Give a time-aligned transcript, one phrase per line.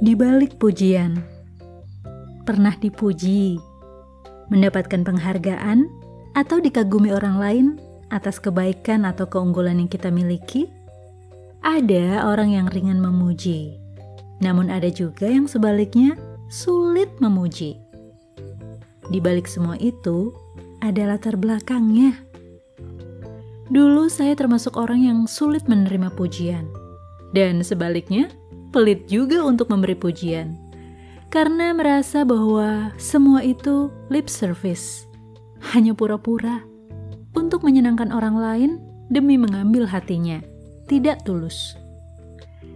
[0.00, 1.20] Di balik pujian,
[2.48, 3.60] pernah dipuji,
[4.48, 5.92] mendapatkan penghargaan,
[6.32, 7.66] atau dikagumi orang lain
[8.08, 10.72] atas kebaikan atau keunggulan yang kita miliki?
[11.60, 13.76] Ada orang yang ringan memuji,
[14.40, 16.16] namun ada juga yang sebaliknya
[16.48, 17.76] sulit memuji.
[19.12, 20.32] Di balik semua itu,
[20.80, 22.16] ada latar belakangnya.
[23.68, 26.64] Dulu saya termasuk orang yang sulit menerima pujian,
[27.36, 28.32] dan sebaliknya
[28.70, 30.70] pelit juga untuk memberi pujian
[31.30, 35.06] karena merasa bahwa semua itu lip service,
[35.70, 36.66] hanya pura-pura
[37.38, 38.70] untuk menyenangkan orang lain
[39.06, 40.42] demi mengambil hatinya,
[40.90, 41.78] tidak tulus.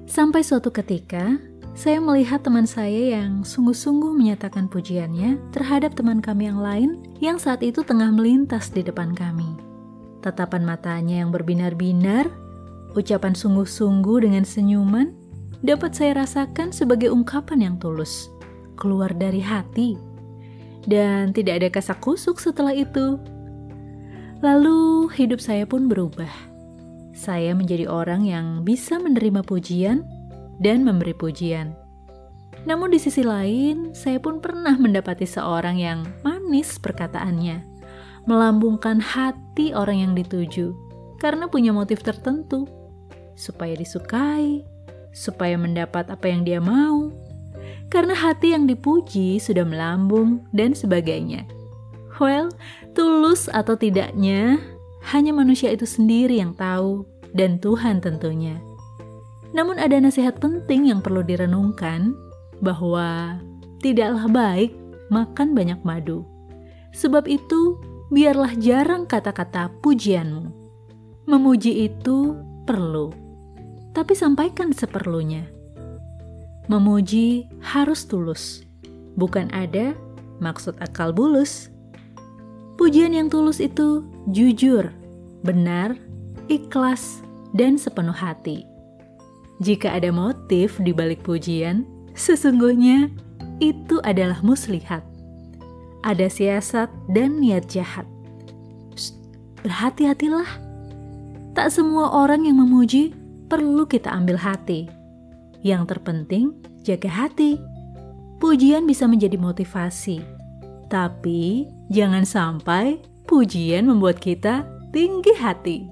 [0.07, 1.35] Sampai suatu ketika,
[1.75, 7.59] saya melihat teman saya yang sungguh-sungguh menyatakan pujiannya terhadap teman kami yang lain yang saat
[7.67, 9.51] itu tengah melintas di depan kami.
[10.23, 12.31] Tatapan matanya yang berbinar-binar,
[12.95, 15.24] ucapan sungguh-sungguh dengan senyuman,
[15.65, 18.29] dapat saya rasakan sebagai ungkapan yang tulus,
[18.77, 19.97] keluar dari hati,
[20.85, 23.17] dan tidak ada kasak kusuk setelah itu.
[24.45, 26.29] Lalu hidup saya pun berubah.
[27.17, 30.05] Saya menjadi orang yang bisa menerima pujian
[30.61, 31.73] dan memberi pujian.
[32.69, 37.65] Namun di sisi lain, saya pun pernah mendapati seorang yang manis perkataannya,
[38.29, 40.77] melambungkan hati orang yang dituju
[41.25, 42.69] karena punya motif tertentu,
[43.33, 44.61] supaya disukai,
[45.15, 47.15] supaya mendapat apa yang dia mau,
[47.89, 51.47] karena hati yang dipuji sudah melambung dan sebagainya.
[52.19, 52.51] Well,
[52.99, 54.59] tulus atau tidaknya,
[55.15, 58.59] hanya manusia itu sendiri yang tahu, dan Tuhan tentunya.
[59.55, 62.15] Namun, ada nasihat penting yang perlu direnungkan
[62.59, 63.39] bahwa
[63.79, 64.75] tidaklah baik
[65.15, 66.27] makan banyak madu,
[66.91, 67.79] sebab itu
[68.11, 70.51] biarlah jarang kata-kata pujianmu.
[71.31, 72.35] Memuji itu
[72.67, 73.24] perlu
[74.05, 75.49] tapi sampaikan seperlunya.
[76.69, 78.61] Memuji harus tulus,
[79.17, 79.97] bukan ada
[80.45, 81.73] maksud akal bulus.
[82.77, 84.93] Pujian yang tulus itu jujur,
[85.41, 85.97] benar,
[86.53, 87.25] ikhlas,
[87.57, 88.69] dan sepenuh hati.
[89.65, 93.09] Jika ada motif di balik pujian, sesungguhnya
[93.65, 95.01] itu adalah muslihat.
[96.05, 98.05] Ada siasat dan niat jahat.
[99.65, 100.61] berhati-hatilah.
[101.57, 103.24] Tak semua orang yang memuji
[103.55, 104.91] perlu kita ambil hati.
[105.63, 107.55] Yang terpenting, jaga hati.
[108.43, 110.19] Pujian bisa menjadi motivasi,
[110.91, 112.99] tapi jangan sampai
[113.31, 115.87] pujian membuat kita tinggi hati.